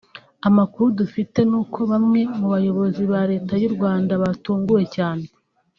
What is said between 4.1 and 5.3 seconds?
batunguwe cyane